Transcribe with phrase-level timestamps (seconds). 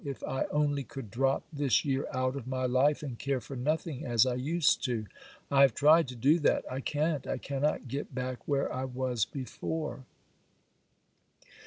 [0.03, 4.03] If I only could drop this year out of my life, and care for nothing,
[4.03, 8.85] as I used to,—I have tried to do that—I can't—I cannot get back where I
[8.85, 10.05] was before.